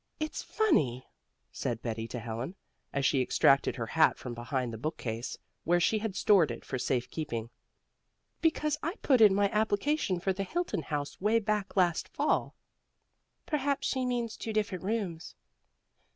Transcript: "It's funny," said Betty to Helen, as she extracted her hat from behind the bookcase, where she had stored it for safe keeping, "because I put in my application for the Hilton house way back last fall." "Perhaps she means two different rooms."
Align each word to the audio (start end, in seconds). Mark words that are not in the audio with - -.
"It's 0.19 0.41
funny," 0.41 1.05
said 1.51 1.83
Betty 1.83 2.07
to 2.07 2.17
Helen, 2.17 2.55
as 2.91 3.05
she 3.05 3.21
extracted 3.21 3.75
her 3.75 3.85
hat 3.85 4.17
from 4.17 4.33
behind 4.33 4.73
the 4.73 4.79
bookcase, 4.79 5.37
where 5.63 5.79
she 5.79 5.99
had 5.99 6.15
stored 6.15 6.49
it 6.49 6.65
for 6.65 6.79
safe 6.79 7.07
keeping, 7.11 7.51
"because 8.41 8.79
I 8.81 8.95
put 9.03 9.21
in 9.21 9.35
my 9.35 9.47
application 9.51 10.19
for 10.19 10.33
the 10.33 10.41
Hilton 10.43 10.81
house 10.81 11.21
way 11.21 11.37
back 11.37 11.77
last 11.77 12.07
fall." 12.09 12.55
"Perhaps 13.45 13.89
she 13.89 14.03
means 14.03 14.35
two 14.37 14.53
different 14.53 14.83
rooms." 14.83 15.35